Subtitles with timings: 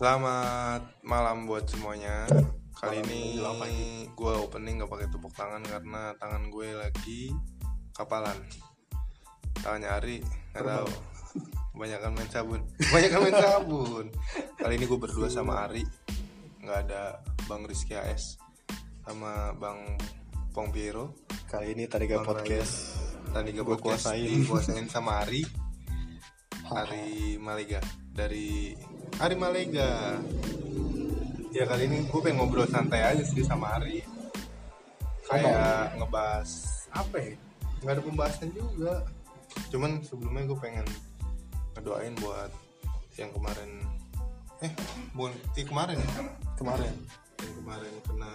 [0.00, 2.24] Selamat malam buat semuanya.
[2.72, 3.36] Kali ini
[4.16, 7.28] gue opening gak pakai tepuk tangan karena tangan gue lagi
[7.92, 8.32] kapalan.
[9.60, 10.88] Tangannya Ari nggak tahu.
[11.76, 12.60] Kebanyakan main sabun.
[12.80, 14.06] Kebanyakan main sabun.
[14.56, 15.84] Kali ini gue berdua sama Ari.
[16.64, 18.40] nggak ada Bang Rizky AS
[19.04, 20.00] sama Bang
[20.56, 21.12] Pong Piero.
[21.44, 23.04] Kali ini tadi Bang podcast
[23.36, 24.48] Gua podcast kuasain.
[24.48, 25.44] dikuasain sama Ari.
[26.88, 28.72] Ari Malega dari
[29.20, 30.16] Ari Malega.
[31.52, 34.00] Ya kali ini gue pengen ngobrol santai aja sih sama Ari.
[35.28, 36.48] Kayak ngebahas
[36.88, 37.36] apa ya?
[37.84, 39.04] Nggak ada pembahasan juga.
[39.68, 40.88] Cuman sebelumnya gue pengen
[41.76, 42.48] ngedoain buat
[43.20, 43.84] yang kemarin
[44.64, 44.72] eh
[45.12, 46.08] bukan eh, kemarin ya
[46.56, 46.94] kemarin
[47.44, 48.32] yang kemarin kena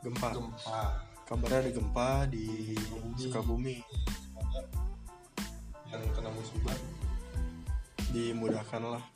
[0.00, 0.28] gempa.
[0.32, 0.84] gempa
[1.26, 2.72] Kabarnya ada gempa di
[3.20, 3.84] Sukabumi.
[3.84, 4.62] Semoga
[5.92, 6.78] yang kena musibah
[8.14, 9.15] Dimudahkan lah.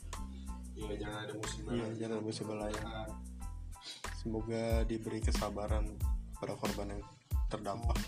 [0.81, 2.83] Ya jangan ada musibah Iya, jangan ada musibah lain.
[4.21, 5.85] Semoga diberi kesabaran
[6.41, 7.03] pada korban yang
[7.53, 7.99] terdampak.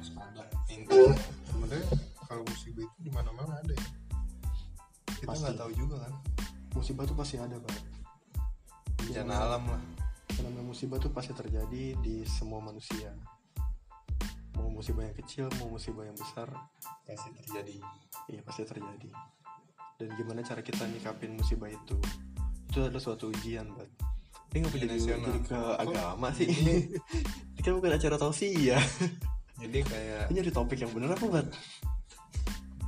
[0.00, 1.12] waspada intinya
[1.44, 1.88] sebenarnya
[2.24, 3.88] kalau musibah itu di mana mana ada ya
[5.20, 6.14] kita nggak tahu juga kan
[6.72, 7.80] Musibah tuh pasti ada, Bang.
[9.04, 9.82] bencana alam lah
[10.40, 13.12] namanya musibah tuh pasti terjadi di semua manusia.
[14.56, 16.48] Mau musibah yang kecil, mau musibah yang besar,
[17.04, 17.76] pasti terjadi
[18.28, 19.08] Iya pasti terjadi.
[20.00, 21.92] Dan gimana cara kita nyikapin musibah itu?
[22.72, 23.90] Itu adalah suatu ujian, Bat.
[24.50, 26.48] Ini Ujian jadi, jadi ke Kok agama sih?
[26.48, 26.88] ini?
[27.54, 28.80] Ini kan bukan acara tausiah.
[29.60, 31.46] jadi kayak Ini nyari topik yang bener apa, Bat?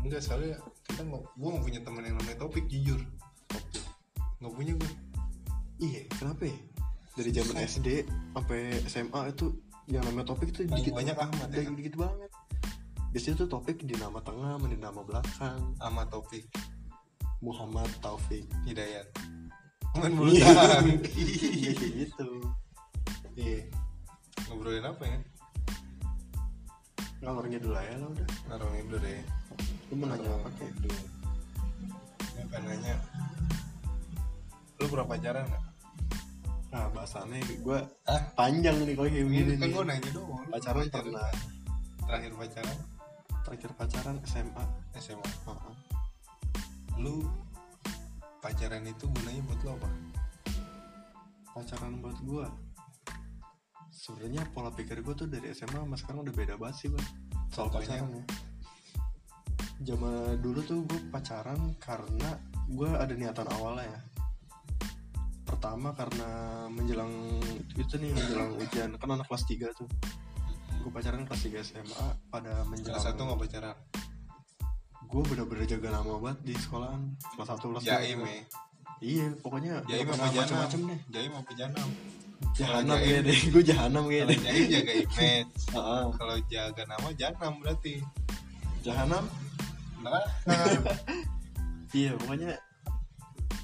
[0.02, 2.98] enggak soalnya kita nggak gue nggak punya teman yang namanya topik jujur
[3.46, 3.86] topik
[4.42, 4.90] nggak punya gue
[5.78, 6.58] Iya, kenapa ya?
[7.14, 7.88] Dari zaman SD
[8.34, 8.60] sampai
[8.90, 9.46] SMA itu
[9.86, 11.74] yang namanya topik itu dikit banyak Ahmad ya kan?
[11.74, 12.30] dikit banget.
[13.14, 15.74] Biasanya tuh topik di nama tengah, di nama belakang.
[15.78, 16.50] sama topik
[17.42, 18.46] Muhammad Taufik.
[18.64, 19.06] hidayat
[19.92, 22.28] main bulu tangkis gitu.
[23.36, 23.60] iya
[24.48, 25.18] ngobrolin apa ya
[27.22, 28.28] Ngalor ngidul aja lah udah.
[28.50, 29.20] naruh itu deh
[29.86, 30.74] Lu mau nanya apa kayak?
[30.74, 30.98] Aduh.
[32.34, 32.94] Ini pengen nanya
[34.80, 35.64] lu pernah pacaran nggak
[36.72, 38.22] Nah, bahasannya gue Hah?
[38.32, 41.28] panjang nih kalau kayak begini Ini kan gue nanya doang Pacaran pernah
[42.02, 42.76] terakhir pacaran
[43.44, 44.64] Terakhir pacaran SMA.
[44.96, 45.74] SMA Heeh.
[47.02, 47.26] Lu
[48.38, 49.90] pacaran itu gunanya buat lo apa
[51.52, 52.46] Pacaran buat gue.
[53.92, 57.04] Sebenarnya pola pikir gue tuh dari SMA sama sekarang udah beda banget sih, Bang.
[57.52, 58.24] Soal pacaran ya.
[59.92, 62.40] Zaman dulu tuh gue pacaran karena
[62.72, 64.00] gue ada niatan awalnya ya.
[65.44, 66.30] Pertama karena
[66.72, 67.12] menjelang
[67.76, 69.88] itu nih menjelang ujian kan anak kelas 3 tuh.
[70.80, 73.76] Gue pacaran kelas 3 SMA pada menjelang kelas satu nggak pacaran
[75.12, 77.02] gue bener-bener jaga nama banget di sekolahan.
[77.36, 77.92] Kelas satu kelas dua.
[78.00, 78.40] jaim ya
[79.02, 81.00] iya pokoknya jaim apa macem-macem deh.
[81.12, 81.88] Jaim apa janam
[82.56, 84.38] jahanam Kalau ya deh gue jahanam ya deh.
[84.40, 85.60] Jaim jaga image.
[85.76, 86.04] Heeh.
[86.16, 87.94] kalau jaga nama janam berarti.
[88.80, 89.24] Jahanam?
[90.00, 90.24] Nah
[91.98, 92.56] iya pokoknya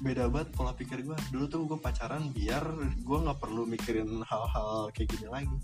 [0.05, 2.63] beda banget pola pikir gue dulu tuh gue pacaran biar
[3.01, 5.57] gue nggak perlu mikirin hal-hal kayak gini lagi.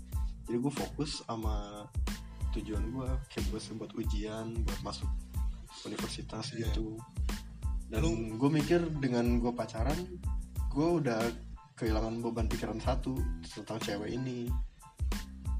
[0.50, 1.86] Jadi gue fokus sama
[2.58, 5.08] tujuan gue kayak gue buat ujian buat masuk
[5.84, 6.70] universitas Iya.
[6.72, 6.96] gitu.
[7.86, 9.98] Dan Lu- gue mikir dengan gue pacaran
[10.72, 11.20] gue udah
[11.76, 14.48] kehilangan beban pikiran satu tentang cewek ini.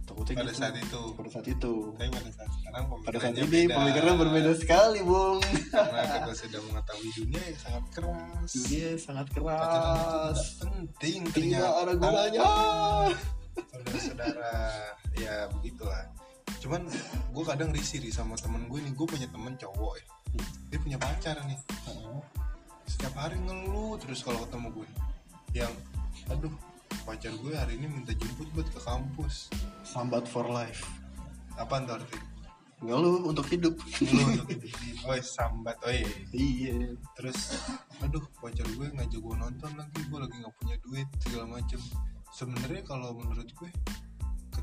[0.07, 0.61] Takutnya pada gitu.
[0.63, 1.03] saat itu.
[1.19, 1.73] Pada saat itu.
[1.99, 3.75] Tapi pada saat sekarang pada saat ini beda.
[3.75, 5.39] pemikiran berbeda sekali bung.
[5.75, 8.51] Karena kita sudah mengetahui dunia yang sangat keras.
[8.55, 12.49] Dunia sangat pacaran itu keras penting tidak ada gunanya.
[13.57, 14.55] Saudara-saudara
[15.17, 16.03] ya begitulah
[16.63, 16.89] cuman
[17.33, 18.93] gue kadang risih nih sama temen gue nih.
[18.97, 20.07] Gue punya temen cowok ya.
[20.73, 21.59] Dia punya pacar nih.
[22.87, 24.89] Setiap hari ngeluh terus kalau ketemu gue
[25.57, 25.73] yang
[26.29, 26.53] aduh
[27.09, 29.53] pacar gue hari ini minta jemput buat ke kampus.
[29.83, 30.85] Sambat for life.
[31.57, 32.19] Apa tuh arti
[32.85, 33.75] ngeluh untuk hidup.
[34.05, 34.71] Ngeluh untuk hidup.
[35.09, 36.09] oh sambat oh iya.
[36.37, 36.77] iya.
[37.17, 37.57] Terus
[38.05, 41.81] aduh pacar gue ngajak gue nonton lagi gue lagi nggak punya duit segala macem.
[42.37, 43.71] Sebenarnya kalau menurut gue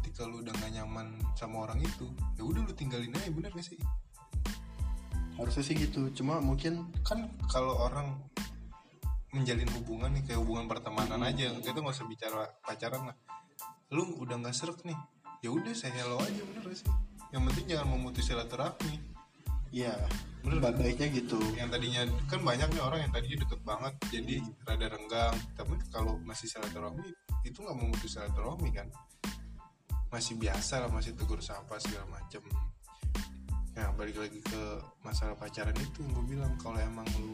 [0.03, 3.63] ketika lu udah gak nyaman sama orang itu ya udah lu tinggalin aja bener gak
[3.63, 3.79] sih?
[5.39, 6.11] Harusnya sih gitu.
[6.11, 8.19] Cuma mungkin kan kalau orang
[9.31, 11.29] menjalin hubungan nih kayak hubungan pertemanan Hmm.
[11.31, 13.17] aja kita nggak usah bicara pacaran lah.
[13.95, 14.99] Lu udah nggak serak nih
[15.39, 16.89] ya udah saya hello aja bener gak sih?
[17.31, 18.99] Yang penting jangan memutus silaturahmi.
[19.73, 19.95] Ya
[20.43, 21.39] Bener ba- baiknya gitu.
[21.55, 24.35] Yang tadinya kan banyak nih orang yang tadinya deket banget jadi
[24.67, 25.35] rada renggang.
[25.55, 27.09] Tapi kalau masih silaturahmi
[27.47, 28.91] itu nggak memutus silaturahmi kan
[30.13, 32.37] masih biasa lah masih tegur sapa segala macem.
[33.73, 34.61] Nah balik lagi ke
[35.01, 37.33] masalah pacaran itu gue bilang kalau emang lu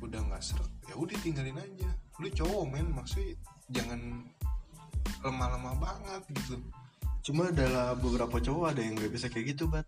[0.00, 1.92] udah nggak serak ya udah tinggalin aja.
[2.16, 3.36] Lu cowok men maksudnya
[3.68, 4.24] jangan
[5.20, 6.56] lemah-lemah banget gitu.
[7.28, 9.84] Cuma adalah beberapa cowok ada yang nggak bisa kayak gitu bat.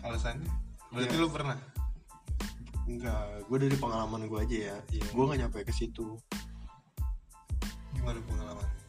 [0.00, 0.48] Alasannya?
[0.88, 1.20] Berarti Iya.
[1.20, 1.60] lu pernah?
[2.88, 3.20] Enggak
[3.52, 4.76] gue dari pengalaman gue aja ya.
[4.88, 5.04] Iya.
[5.12, 6.16] gue nggak nyampe ke situ.
[7.92, 8.81] Gimana pengalaman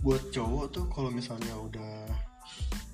[0.00, 1.92] buat cowok tuh kalau misalnya udah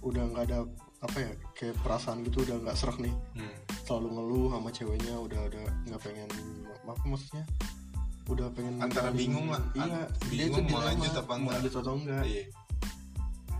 [0.02, 0.58] udah nggak ada
[1.02, 3.14] apa ya kayak perasaan gitu udah nggak serak nih.
[3.38, 3.54] Hmm.
[3.86, 6.30] selalu ngeluh sama ceweknya udah udah nggak pengen
[6.82, 7.44] apa maksudnya
[8.26, 9.62] udah pengen Antara bingung lah.
[9.78, 11.54] iya dia bingung tuh mau lanjut apa mau enggak.
[11.54, 12.24] lanjut atau enggak.
[12.26, 12.44] Iya.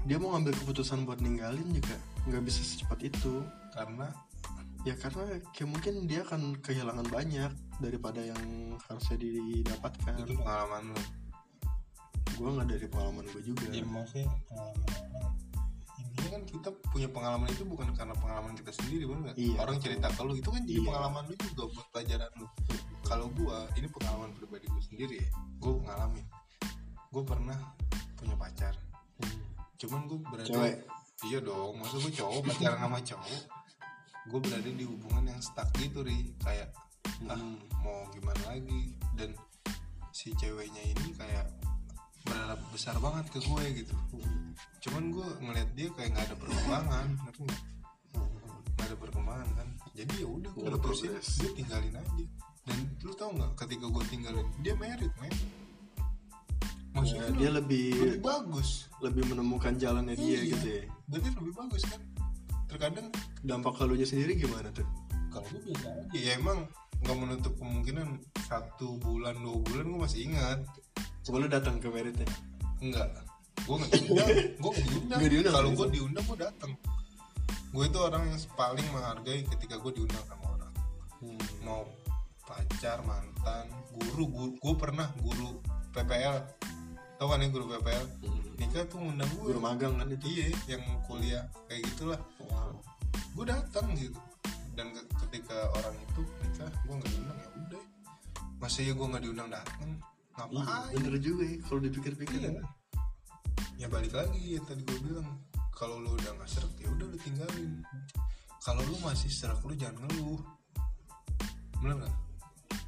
[0.06, 1.96] Dia mau ngambil keputusan buat ninggalin juga
[2.26, 3.42] nggak bisa secepat itu.
[3.70, 4.06] Karena?
[4.82, 5.22] Ya karena
[5.54, 8.42] kayak mungkin dia akan kehilangan banyak daripada yang
[8.90, 10.14] harusnya didapatkan.
[10.26, 11.00] Itu pengalaman lu
[12.36, 14.84] gue nggak dari pengalaman gue juga Iya maksudnya pengalaman
[15.96, 19.36] intinya kan kita punya pengalaman itu bukan karena pengalaman kita sendiri bener nggak?
[19.36, 20.88] Iya, orang cerita ke lu itu kan jadi Iya.
[20.88, 22.46] pengalaman lu juga buat pelajaran lu
[23.02, 26.24] kalau gua ini pengalaman pribadi gue sendiri ya gue ngalamin
[27.08, 27.58] gue pernah
[28.14, 28.74] punya pacar
[29.16, 29.40] Hmm.
[29.76, 30.76] cuman gue berada Cewek?
[31.24, 33.42] iya dong masa gue cowok pacaran sama cowok
[34.26, 36.68] gue berada di hubungan yang stuck gitu ri kayak
[37.24, 37.56] ah Hmm.
[37.80, 39.32] mau gimana lagi dan
[40.10, 41.46] si ceweknya ini kayak
[42.26, 43.94] berharap besar banget ke gue gitu.
[44.82, 47.62] Cuman gue ngeliat dia kayak nggak ada perkembangan ngerti nggak?
[48.76, 49.68] Nggak ada perkembangan kan.
[49.96, 51.28] Jadi ya udah gue putusin progres.
[51.38, 52.24] gue tinggalin aja?
[52.66, 55.30] Dan lu tau nggak ketika gue tinggalin dia merit men.
[55.30, 58.68] Ya, maksudnya dia lu- lebih lebih bagus.
[59.04, 60.50] lebih menemukan jalannya dia Iya.
[60.56, 60.84] gitu ya.
[61.06, 62.00] berarti lebih bagus kan.
[62.66, 63.06] Terkadang
[63.40, 64.88] dampak kalunya sendiri gimana tuh?
[65.28, 66.08] Kalau gue biasa aja.
[66.16, 66.64] Ya emang
[66.96, 68.08] nggak menutup kemungkinan
[68.48, 70.64] satu bulan dua bulan gue masih ingat
[71.26, 72.22] coba lu datang ke meritnya
[72.78, 73.10] enggak.
[73.66, 74.28] Gue nggak diundang.
[74.62, 75.18] Gue diundang.
[75.26, 76.72] Diundang, kalau gue diundang gue datang.
[77.74, 80.72] Gue itu orang yang paling menghargai ketika gue diundang sama orang.
[81.66, 81.82] Mau
[82.46, 85.58] pacar mantan guru guru gue pernah guru
[85.90, 86.46] PPL
[87.18, 88.06] tau kan ya guru PPL
[88.60, 90.30] nikah tuh ngundang gue guru magang kan itu?
[90.30, 92.20] Iya yang kuliah kayak gitulah.
[93.34, 94.20] Gue datang gitu.
[94.78, 97.38] Dan ke- ketika orang itu nikah gue nggak diundang.
[97.42, 97.82] Ya udah.
[98.62, 99.90] Masa ya gue nggak diundang datang
[100.36, 102.60] Iya, ngapain bener juga ya kalau dipikir-pikir Iya.
[103.76, 103.86] ya.
[103.88, 105.28] Balik lagi ya tadi gue bilang.
[105.72, 107.84] Kalau lu udah nggak serak ya udah lu tinggalin.
[108.60, 110.40] Kalau lu masih serak lu jangan ngeluh.
[111.80, 112.14] Bener nggak?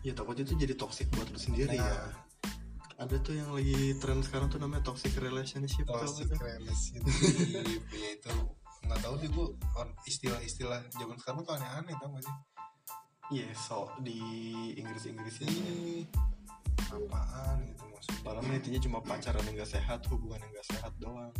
[0.01, 1.85] Ya takutnya itu jadi toxic buat lu sendiri Nah.
[1.85, 2.01] ya.
[2.99, 7.05] Ada tuh yang lagi tren sekarang tuh namanya toxic relationship toxic relationship
[7.95, 8.35] ya itu
[8.83, 9.47] nggak tahu deh gue
[10.03, 12.37] istilah-istilah zaman sekarang tuh aneh-aneh tau gak sih?
[13.29, 14.19] Iya, so di
[14.75, 15.97] Inggris-Inggris ini ini
[16.87, 20.93] apaan gitu maksudnya Padahal mah intinya cuma pacaran yang gak sehat, hubungan yang gak sehat
[21.03, 21.33] doang.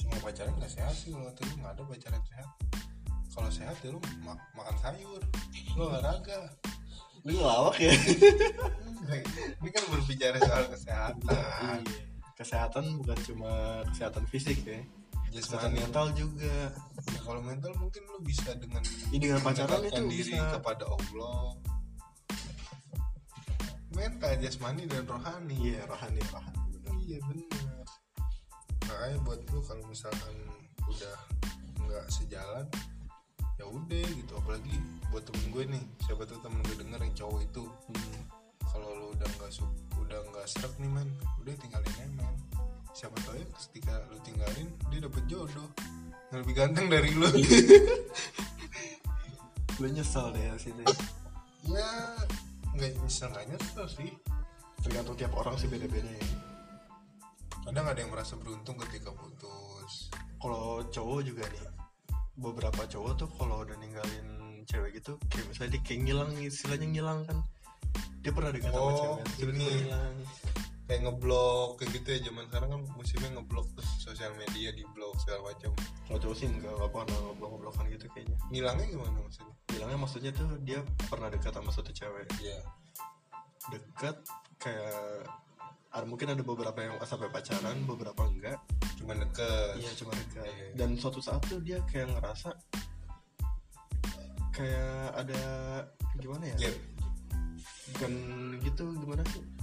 [0.00, 2.48] Semua pacaran nggak sehat sih kalau kata nggak ada pacaran sehat.
[3.30, 5.22] Kalau sehat ya lu ma- makan sayur
[5.76, 6.40] lu olahraga.
[7.26, 7.92] Lu ngelawak ya?
[9.60, 11.78] ini kan berbicara soal kesehatan.
[11.84, 12.02] Iya.
[12.32, 13.52] Kesehatan bukan cuma
[13.92, 14.80] kesehatan fisik ya.
[15.30, 16.72] Kesehatan mental juga.
[17.12, 18.80] Ya, kalau mental mungkin lu bisa dengan
[19.12, 20.58] Ini dengan pacaran itu diri bisa.
[20.58, 21.60] kepada Allah
[23.94, 25.56] mental jasmani dan rohani.
[25.58, 26.58] Iya, rohani, rohani.
[26.80, 26.94] Bener.
[27.04, 27.80] iya benar
[28.90, 30.34] makanya buat lu kalau misalkan
[30.90, 31.16] udah
[31.86, 32.66] nggak sejalan
[33.56, 34.32] ya udah gitu.
[34.34, 34.76] Apalagi
[35.14, 35.84] buat temen gue nih.
[36.04, 37.64] Siapa tuh temen gue denger yang cowok itu?
[37.64, 38.22] Hmm.
[38.70, 39.66] kalau lu udah nggak su
[39.98, 41.10] udah nggak serak nih man
[41.42, 42.34] udah tinggalin aja man
[42.94, 45.68] siapa tahu ya ketika lu tinggalin dia dapet jodoh.
[46.30, 47.26] Yang lebih ganteng dari lu.
[49.80, 50.84] Lu nyesel deh sini
[51.72, 51.88] ya
[52.76, 54.10] nggak nyesel nggak nyesel sih.
[54.80, 56.26] Tergantung tiap orang sih beda-beda ya
[57.60, 60.10] kadang ada yang merasa beruntung ketika putus.
[60.40, 61.68] Kalau cowok juga nih
[62.40, 64.26] Beberapa cowok tuh kalau udah ninggalin
[64.64, 67.38] cewek gitu Kayak misalnya dia kayak ngilang, istilahnya ngilang kan.
[68.24, 69.66] Dia pernah dekat sama Oh, cewek tiba-tiba ini.
[69.86, 70.14] ngilang
[70.90, 72.18] kayak ngeblok kayak gitu ya.
[72.26, 75.70] Zaman sekarang kan musimnya ngeblok tuh sosial media di blok segala macam.
[76.10, 78.36] Kalau cowok sih enggak, enggak pernah ngeblok-ngeblokan gitu kayaknya.
[78.50, 79.54] Ngilangnya gimana maksudnya?
[79.70, 82.26] Bilangnya maksudnya tuh dia pernah dekat sama satu cewek.
[82.42, 82.58] Iya.
[83.70, 84.16] Dekat
[84.58, 85.30] kayak
[85.94, 88.58] ada mungkin ada beberapa yang sampai pacaran, beberapa enggak.
[88.98, 89.78] Cuma deket.
[89.78, 90.66] Iya cuma dekat Iya.
[90.74, 92.50] Dan suatu saat tuh dia kayak ngerasa
[94.50, 95.42] Kayak ada
[96.18, 96.56] gimana ya?
[96.58, 96.76] Gap.
[97.94, 98.12] Bukan
[98.60, 99.59] gitu gimana sih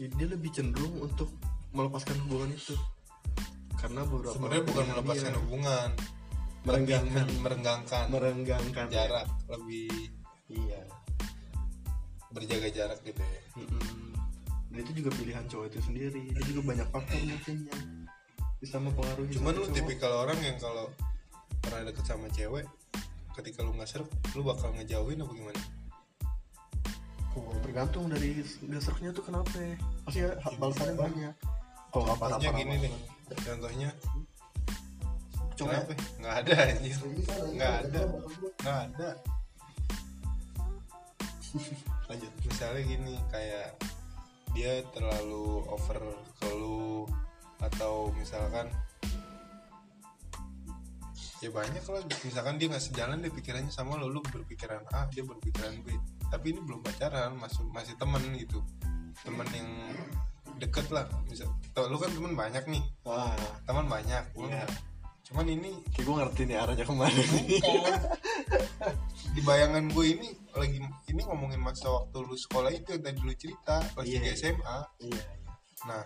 [0.00, 1.28] Dia lebih cenderung untuk
[1.76, 2.72] melepaskan hubungan itu.
[3.76, 5.88] Karena beberapa sebenarnya bukan melepaskan dia hubungan
[6.60, 7.26] Merenggangkan.
[7.40, 9.88] merenggangkan Merenggangkan jarak lebih
[10.48, 10.82] Iya.
[12.30, 13.40] berjaga jarak gitu ya.
[13.56, 14.12] Mm-mm.
[14.70, 16.30] Dan itu juga pilihan cowok itu sendiri.
[16.30, 17.84] Dia juga banyak faktor mungkin yang
[18.60, 19.72] Bisa mempengaruhi cuman lu cowok.
[19.72, 20.92] tipikal orang yang kalau
[21.58, 22.68] pernah deket sama cewek
[23.32, 24.04] ketika lu nggak serp
[24.36, 25.60] lu bakal ngejauhin apa gimana
[27.38, 29.78] Oh, tergantung dari gasreknya tuh kenapa ya.
[30.02, 31.34] pasti ya, balasannya banyak.
[31.90, 32.92] Kalau nggak contohnya parah-parah gini nih
[33.38, 33.90] contohnya.
[35.54, 35.70] Coba.
[35.78, 35.92] kenapa?
[36.18, 36.98] Nggak ada anjir
[37.54, 38.02] nggak ada.
[38.58, 39.08] nggak ada.
[42.10, 42.32] Lanjut.
[42.42, 43.68] Misalnya gini kayak
[44.50, 45.98] dia terlalu over
[46.42, 47.06] ke lu
[47.62, 48.66] atau misalkan
[51.38, 52.02] ya banyak lah.
[52.26, 55.94] Misalkan dia nggak sejalan dia pikirannya sama lo lu berpikiran A dia berpikiran B
[56.30, 58.62] tapi ini belum pacaran masih masih temen gitu.
[59.26, 59.68] Temen yang
[60.60, 62.82] deket lah misal tau lu kan temen banyak nih.
[63.04, 63.34] Wah.
[63.66, 64.64] Teman banyak Iya.
[65.30, 68.00] cuman ini kayak gue ngerti nih arahnya ke mana bukan.
[69.30, 73.34] Di bayangan gue ini lagi ini ngomongin masa waktu lu sekolah itu yang tadi lu
[73.38, 74.18] cerita kelas Iya.
[74.26, 75.22] 3 SMA iya.
[75.86, 76.02] Nah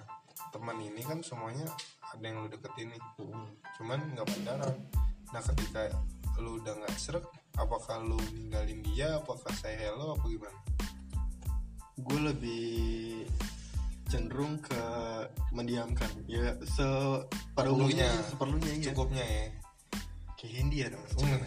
[0.53, 1.65] teman ini kan semuanya
[2.13, 3.03] ada yang lu deketin nih.
[3.17, 3.49] Mm.
[3.81, 4.77] cuman nggak pacaran.
[5.33, 5.83] Nah ketika
[6.39, 7.25] lu udah nggak serak
[7.59, 9.19] apakah lu ninggalin dia?
[9.19, 10.19] Apakah saya hello?
[10.19, 10.59] Apa gimana?
[11.99, 12.75] Gue lebih
[14.11, 14.83] cenderung ke
[15.55, 16.11] mendiamkan.
[16.27, 16.87] Ya se
[17.55, 18.85] pada umumnya seperlunya iya.
[18.91, 19.47] Cukupnya ya?
[20.39, 21.41] Kayak India dong Hmm.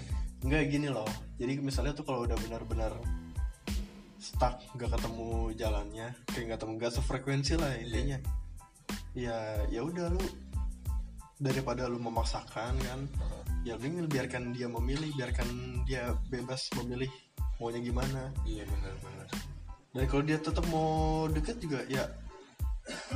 [0.47, 1.09] Enggak gini loh.
[1.37, 2.93] Jadi misalnya tuh kalau udah benar-benar
[4.17, 8.17] stuck nggak ketemu jalannya kayak nggak ketemu nggak sefrekuensi lah intinya.
[9.17, 9.37] Ya
[9.69, 10.21] ya udah lu
[11.37, 12.99] daripada lu memaksakan kan
[13.67, 15.47] ya mending biarkan dia memilih biarkan
[15.83, 17.11] dia bebas memilih
[17.59, 18.31] maunya gimana.
[18.47, 19.27] Iya benar-benar
[19.91, 20.87] dan kalau dia tetap mau
[21.27, 22.05] deket juga ya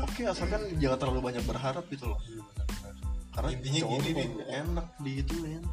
[0.01, 2.20] oke asalkan jangan terlalu banyak berharap gitu loh.
[2.25, 2.93] Iya benar-benar
[3.31, 4.27] karena Intinya gini nih.
[4.27, 5.63] nggak enak digituin.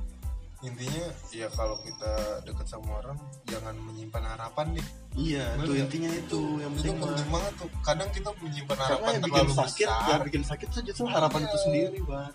[0.58, 3.14] Intinya ya kalau kita deket sama orang
[3.46, 4.86] jangan menyimpan harapan deh.
[5.14, 5.64] Iya Bener.
[5.64, 5.82] nggak?
[5.86, 7.06] intinya itu yang itu penting mah.
[7.08, 7.68] penting banget tuh.
[7.80, 10.06] Kadang kita menyimpan karena harapan yang bikin terlalu sakit besar.
[10.10, 11.62] yang bikin sakit tuh justru harapan itu Iya.
[11.62, 12.32] sendiri bang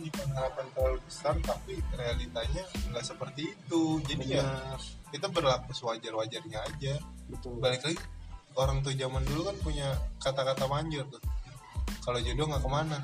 [0.00, 4.00] Menyimpan harapan terlalu besar tapi realitanya nggak seperti itu.
[4.08, 4.80] Jadi ya Benar.
[5.12, 6.94] kita berlaku sewajar-wajarnya aja.
[7.28, 7.60] Betul.
[7.60, 8.00] Balik lagi
[8.56, 9.88] orang tuh zaman dulu kan punya
[10.24, 11.20] kata-kata manjur tuh.
[12.00, 12.98] Kalau jodoh nggak ke mana?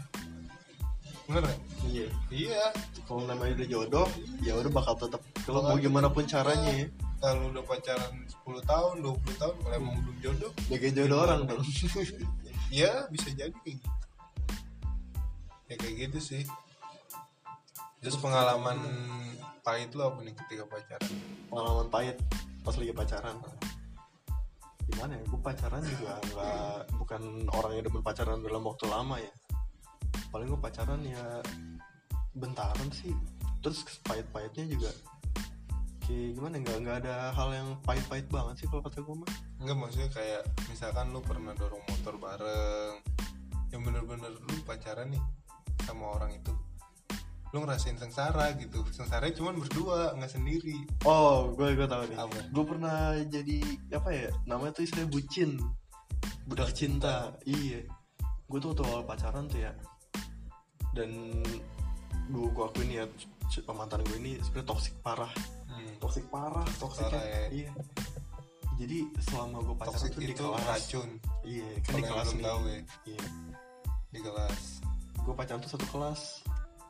[1.29, 1.61] Bener nggak?
[1.85, 2.09] iya.
[2.33, 2.65] Iya.
[3.05, 4.09] Kalau namanya udah jodoh
[4.41, 6.89] ya udah bakal tetap kalau mau gimana pun caranya ya.
[7.21, 10.53] Kalau udah pacaran 10 tahun 20 tahun kalau emang belum jodoh.
[10.73, 11.61] Jaga jodoh orang dong.
[12.67, 13.91] Ya bisa jadi kayak gitu.
[15.71, 16.43] Ya kayak gitu sih
[18.07, 18.79] terus pengalaman
[19.67, 21.11] pahit lo apa nih ketika pacaran?
[21.51, 22.15] Pengalaman pahit
[22.63, 23.35] pas lagi pacaran.
[24.87, 25.23] Gimana ya?
[25.27, 29.33] Gue pacaran juga nggak bukan orang yang demen pacaran dalam waktu lama ya.
[30.31, 31.43] Paling gue pacaran ya
[32.39, 33.11] bentaran sih.
[33.59, 34.95] Terus pahit-pahitnya juga
[36.07, 39.31] kayak gimana nggak nggak ada hal yang pahit-pahit banget sih kalau kata gue mah.
[39.59, 43.03] Enggak maksudnya kayak misalkan lu pernah dorong motor bareng
[43.75, 45.23] yang bener-bener lu pacaran nih
[45.83, 46.55] sama orang itu
[47.57, 48.85] lu ngerasain sengsara gitu.
[48.93, 50.85] Sengsara cuman berdua nggak sendiri.
[51.09, 52.19] Oh gue gue tahu nih.
[52.21, 52.39] Apa?
[52.53, 53.59] gue pernah jadi
[53.97, 55.57] apa ya namanya tuh istilah bucin.
[56.45, 57.33] Budak cinta.
[57.49, 57.89] Iya.
[58.53, 59.73] Gue tuh waktu awal pacaran tuh ya.
[60.93, 61.41] Dan
[62.29, 63.09] gue gue akuin ya
[63.73, 65.33] mantan gue ini sebenarnya toksik parah.
[65.67, 65.93] Hmm.
[66.01, 67.43] toksik parah toksik Parah ya.
[67.49, 67.73] iya.
[68.77, 71.09] Jadi selama gue pacaran toxic tuh di kelas racun.
[71.41, 72.45] Iya kan di kelas nih.
[72.45, 72.81] tahu ya.
[73.09, 73.25] Iya.
[74.13, 74.61] Di kelas.
[75.25, 76.46] Gue pacaran tuh satu kelas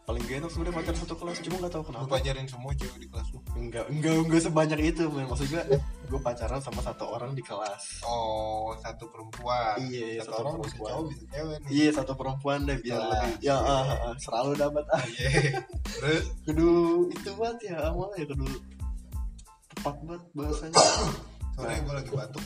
[0.07, 2.99] paling gak enak sebenarnya pacaran satu kelas cuma gak tahu lu kenapa pacarin semua cewek
[3.03, 3.39] di kelas lu?
[3.59, 5.27] Enggak enggak enggak sebanyak itu men.
[5.27, 5.63] Maksud gue
[6.07, 8.07] gue pacaran sama satu orang di kelas.
[8.07, 9.83] Oh satu perempuan.
[9.83, 10.91] Iya, satu, satu orang bisa perempuan.
[10.95, 11.71] cowok bisa cewek nih.
[11.75, 13.57] Iya satu perempuan deh biar lebih ya iya.
[13.59, 15.03] ah, ah, selalu dapat ah.
[15.11, 15.31] Iya.
[15.99, 16.23] terus?
[16.47, 16.71] Kudu
[17.11, 18.47] itu banget ya awalnya ya kudu
[19.75, 20.77] tepat banget bahasanya.
[21.59, 21.79] Sore Nah.
[21.83, 22.45] gue lagi batuk.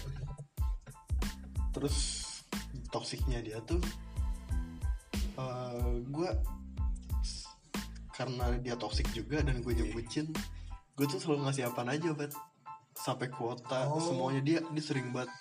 [1.77, 1.97] Terus
[2.89, 3.85] toksiknya dia tuh
[5.37, 6.31] eh gue
[8.21, 9.89] karena dia toksik juga dan gue Iya.
[9.91, 10.27] bucin
[10.93, 12.29] gue tuh selalu ngasih apaan aja bat
[12.93, 13.97] sampai kuota Oh.
[13.97, 15.33] semuanya dia dia sering banget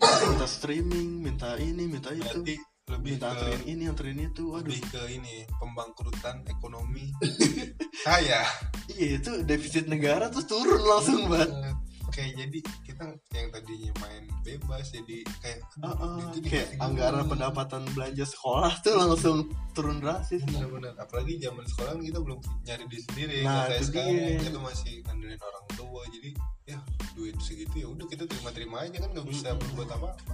[0.00, 2.24] minta streaming minta ini minta itu.
[2.24, 7.12] Berarti lebih minta ke anterin ini anterin itu waduh lebih ke ini pembangkrutan ekonomi.
[8.04, 8.44] Saya.
[8.88, 11.73] Iya itu defisit negara tuh turun langsung banget Eh,
[12.14, 17.82] kayak jadi kita yang tadinya main bebas jadi kayak Ah, ah, itu kayak anggaran pendapatan
[17.90, 19.36] belanja sekolah tuh langsung
[19.72, 24.14] turun drastis bener-bener apalagi zaman sekolah kita belum nyari duit sendiri Nah, kayak itu sekarang
[24.14, 24.38] dia.
[24.40, 26.30] kita masih ngandelin orang tua jadi
[26.64, 26.78] ya
[27.12, 29.60] duit segitu ya udah kita terima-terima aja kan nggak bisa Mm-mm.
[29.60, 30.32] berbuat apa-apa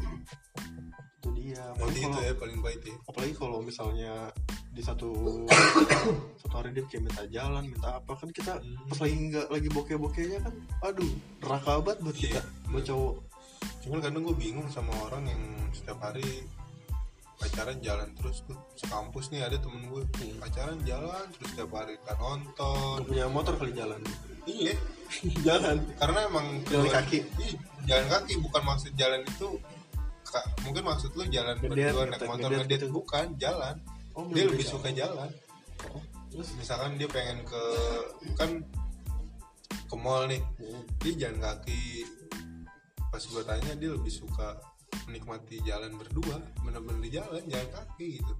[1.20, 4.12] itu dia apalagi itu kalau ya paling baik ya apalagi kalau misalnya
[4.70, 5.10] di satu
[6.38, 8.78] satu hari dia kayak minta jalan minta apa kan kita Hmm.
[8.86, 10.54] pas lagi nggak lagi bokeh-bokehnya kan
[10.86, 13.14] aduh neraka banget buat kita buat cowok
[13.80, 15.42] cuman kadang gue bingung sama orang yang
[15.74, 16.46] setiap hari
[17.40, 20.36] pacaran jalan terus tuh sekampus nih ada temen gue Hmm.
[20.38, 23.08] pacaran jalan terus setiap hari kan nonton.
[23.08, 24.00] Punya motor kali jalan.
[24.44, 24.76] Iya.
[25.46, 25.76] Jalan.
[25.98, 27.18] Karena emang Jalan kaki.
[27.42, 27.54] Ih,
[27.84, 29.48] jalan kaki bukan maksud jalan itu
[30.22, 32.86] ka- mungkin maksud lu jalan berdua naik motor ngedet gitu.
[32.94, 33.74] bukan jalan.
[34.14, 34.76] Oh, dia lebih bisa.
[34.78, 35.28] suka jalan.
[35.90, 36.54] Oh, terus?
[36.60, 37.62] Misalkan dia pengen ke
[38.38, 38.50] kan
[39.90, 40.38] ke mall nih.
[40.60, 40.82] Hmm.
[41.02, 42.06] dia jalan kaki.
[43.10, 44.54] Pas gue tanya dia lebih suka
[45.08, 48.34] menikmati jalan berdua bener-bener di jalan jalan kaki gitu.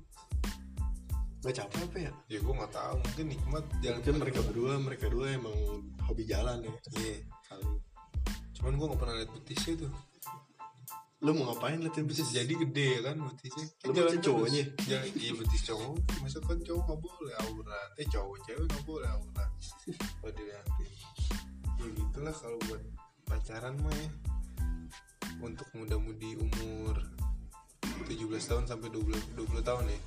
[1.41, 2.13] Nggak capek apa ya?
[2.29, 5.57] Ya gue nggak tahu mungkin nikmat jalan mungkin mereka berdua mereka dua emang
[6.05, 6.73] hobi jalan ya.
[7.01, 7.17] Iya
[7.49, 7.67] kali.
[8.59, 9.93] Cuman gue nggak pernah lihat betisnya tuh
[11.21, 13.67] lu mau ngapain liatin bisa bisnis jadi gede ya kan betisnya.
[13.85, 14.65] Lu Jalan betis cowoknya?
[14.89, 15.95] jalan iya betis cowok.
[16.25, 19.51] Masa kan cowok nggak boleh aurat eh cowok cewek nggak boleh aurat
[20.21, 20.89] kalau dilihatin
[21.81, 22.83] ya gitulah kalau buat
[23.25, 24.09] pacaran mah ya
[25.41, 26.95] untuk muda-mudi umur
[28.07, 30.01] 17 tahun sampai 20 20 tahun ya.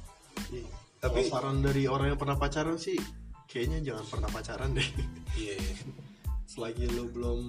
[0.53, 0.67] Iya.
[0.99, 2.97] Tapi- Kalau saran dari orang yang pernah pacaran sih
[3.45, 4.89] kayaknya jangan pernah pacaran deh.
[5.35, 5.57] Iya.
[6.53, 7.41] Selagi lu belum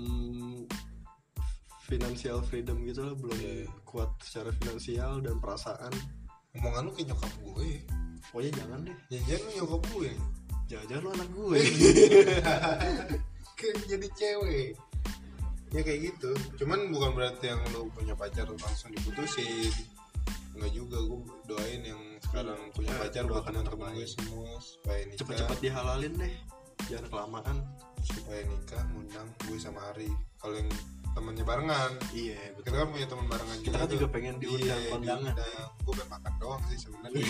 [1.85, 3.69] financial freedom gitu loh belum Iya.
[3.85, 5.93] kuat secara finansial dan perasaan.
[6.57, 7.71] Omongan lu kayak nyokap gue.
[8.31, 8.97] Pokoknya jangan deh.
[9.13, 10.11] Jangan lu nyokap gue.
[10.65, 11.59] Jangan-jangan lu anak gue.
[13.59, 14.69] Kayak jadi cewek
[15.75, 16.31] ya kayak gitu.
[16.63, 19.75] Cuman bukan berarti yang lu punya pacar langsung diputusin.
[20.55, 21.19] Enggak juga gue
[21.51, 25.19] doain yang sekarang punya Eh, pacar buat teman-teman gue semua supaya nikah.
[25.21, 26.35] Cepet-cepet dihalalin deh
[26.87, 27.57] jangan kelamaan.
[28.05, 30.07] Supaya nikah ngundang gue sama Ari.
[30.39, 30.71] Kalau yang
[31.11, 31.93] temannya barengan.
[32.15, 32.71] Iya betul.
[32.71, 35.35] Kita kan punya teman barengan Kita kan juga pengen diundang Iya, kondangan.
[35.83, 37.25] gue pengen makan doang sih sebenarnya.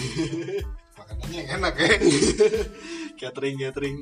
[1.01, 1.89] Makanannya yang enak ya.
[3.25, 3.97] Catering catering.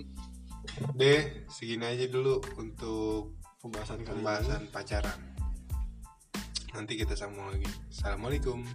[0.99, 4.19] Deh segini aja dulu untuk pembahasan kali ini.
[4.19, 5.19] Pembahasan pacaran.
[6.75, 7.71] Nanti kita sambung lagi.
[7.95, 8.66] Assalamualaikum